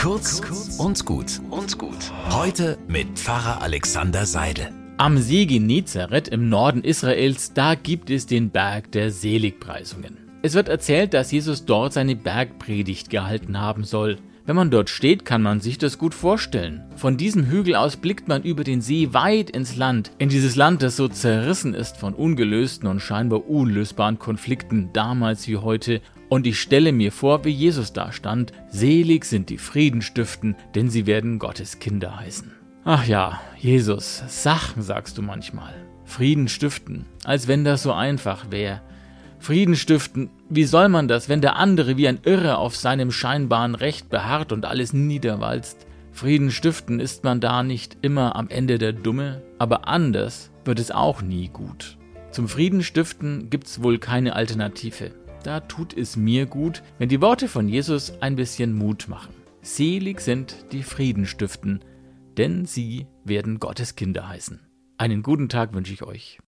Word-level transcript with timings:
Kurz 0.00 0.40
und 0.78 1.04
gut 1.04 1.42
und 1.50 1.76
gut. 1.76 2.10
Heute 2.30 2.78
mit 2.88 3.18
Pfarrer 3.18 3.60
Alexander 3.60 4.24
Seidel. 4.24 4.72
Am 4.96 5.18
See 5.18 5.44
Genezareth 5.44 6.28
im 6.28 6.48
Norden 6.48 6.82
Israels, 6.82 7.52
da 7.52 7.74
gibt 7.74 8.08
es 8.08 8.24
den 8.24 8.48
Berg 8.48 8.90
der 8.92 9.10
Seligpreisungen. 9.10 10.16
Es 10.40 10.54
wird 10.54 10.70
erzählt, 10.70 11.12
dass 11.12 11.30
Jesus 11.30 11.66
dort 11.66 11.92
seine 11.92 12.16
Bergpredigt 12.16 13.10
gehalten 13.10 13.60
haben 13.60 13.84
soll. 13.84 14.16
Wenn 14.46 14.56
man 14.56 14.70
dort 14.70 14.90
steht, 14.90 15.24
kann 15.24 15.42
man 15.42 15.60
sich 15.60 15.78
das 15.78 15.98
gut 15.98 16.14
vorstellen. 16.14 16.82
Von 16.96 17.16
diesem 17.16 17.46
Hügel 17.46 17.74
aus 17.74 17.96
blickt 17.96 18.26
man 18.26 18.42
über 18.42 18.64
den 18.64 18.80
See 18.80 19.12
weit 19.12 19.50
ins 19.50 19.76
Land, 19.76 20.10
in 20.18 20.28
dieses 20.28 20.56
Land, 20.56 20.82
das 20.82 20.96
so 20.96 21.08
zerrissen 21.08 21.74
ist 21.74 21.96
von 21.96 22.14
ungelösten 22.14 22.88
und 22.88 23.00
scheinbar 23.00 23.48
unlösbaren 23.48 24.18
Konflikten, 24.18 24.90
damals 24.92 25.46
wie 25.46 25.58
heute. 25.58 26.00
Und 26.28 26.46
ich 26.46 26.60
stelle 26.60 26.92
mir 26.92 27.12
vor, 27.12 27.44
wie 27.44 27.50
Jesus 27.50 27.92
da 27.92 28.12
stand, 28.12 28.52
selig 28.68 29.24
sind 29.24 29.50
die 29.50 29.58
Friedenstiften, 29.58 30.56
denn 30.74 30.88
sie 30.88 31.06
werden 31.06 31.38
Gottes 31.38 31.78
Kinder 31.78 32.18
heißen. 32.18 32.52
Ach 32.84 33.06
ja, 33.06 33.40
Jesus, 33.58 34.22
Sachen 34.28 34.82
sagst 34.82 35.18
du 35.18 35.22
manchmal. 35.22 35.74
Frieden 36.04 36.48
stiften, 36.48 37.06
als 37.24 37.46
wenn 37.46 37.62
das 37.62 37.82
so 37.82 37.92
einfach 37.92 38.50
wäre. 38.50 38.80
Frieden 39.40 39.74
stiften, 39.74 40.28
wie 40.50 40.64
soll 40.64 40.90
man 40.90 41.08
das, 41.08 41.30
wenn 41.30 41.40
der 41.40 41.56
andere 41.56 41.96
wie 41.96 42.06
ein 42.06 42.20
Irrer 42.24 42.58
auf 42.58 42.76
seinem 42.76 43.10
scheinbaren 43.10 43.74
Recht 43.74 44.10
beharrt 44.10 44.52
und 44.52 44.66
alles 44.66 44.92
niederwalzt? 44.92 45.86
Frieden 46.12 46.50
stiften 46.50 47.00
ist 47.00 47.24
man 47.24 47.40
da 47.40 47.62
nicht 47.62 47.96
immer 48.02 48.36
am 48.36 48.50
Ende 48.50 48.76
der 48.76 48.92
Dumme, 48.92 49.42
aber 49.58 49.88
anders 49.88 50.50
wird 50.66 50.78
es 50.78 50.90
auch 50.90 51.22
nie 51.22 51.48
gut. 51.48 51.96
Zum 52.30 52.48
Frieden 52.48 52.82
stiften 52.82 53.48
gibt's 53.48 53.82
wohl 53.82 53.98
keine 53.98 54.36
Alternative. 54.36 55.10
Da 55.42 55.60
tut 55.60 55.96
es 55.96 56.16
mir 56.16 56.44
gut, 56.44 56.82
wenn 56.98 57.08
die 57.08 57.22
Worte 57.22 57.48
von 57.48 57.66
Jesus 57.66 58.12
ein 58.20 58.36
bisschen 58.36 58.76
Mut 58.76 59.08
machen. 59.08 59.32
Selig 59.62 60.20
sind 60.20 60.54
die 60.72 60.82
Frieden 60.82 61.24
stiften, 61.24 61.80
denn 62.36 62.66
sie 62.66 63.06
werden 63.24 63.58
Gottes 63.58 63.96
Kinder 63.96 64.28
heißen. 64.28 64.60
Einen 64.98 65.22
guten 65.22 65.48
Tag 65.48 65.72
wünsche 65.72 65.94
ich 65.94 66.02
euch. 66.02 66.38